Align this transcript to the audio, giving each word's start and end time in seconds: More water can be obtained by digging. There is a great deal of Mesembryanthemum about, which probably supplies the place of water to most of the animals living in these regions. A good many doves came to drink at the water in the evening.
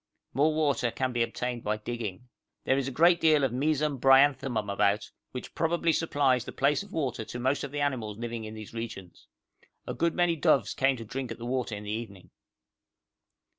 More 0.33 0.51
water 0.51 0.89
can 0.89 1.13
be 1.13 1.21
obtained 1.21 1.63
by 1.63 1.77
digging. 1.77 2.27
There 2.63 2.75
is 2.75 2.87
a 2.87 2.91
great 2.91 3.21
deal 3.21 3.43
of 3.43 3.51
Mesembryanthemum 3.51 4.67
about, 4.67 5.11
which 5.31 5.53
probably 5.53 5.93
supplies 5.93 6.43
the 6.43 6.51
place 6.51 6.81
of 6.81 6.91
water 6.91 7.23
to 7.25 7.39
most 7.39 7.63
of 7.63 7.69
the 7.69 7.81
animals 7.81 8.17
living 8.17 8.43
in 8.43 8.55
these 8.55 8.73
regions. 8.73 9.27
A 9.85 9.93
good 9.93 10.15
many 10.15 10.35
doves 10.35 10.73
came 10.73 10.97
to 10.97 11.05
drink 11.05 11.31
at 11.31 11.37
the 11.37 11.45
water 11.45 11.75
in 11.75 11.83
the 11.83 11.91
evening. 11.91 12.31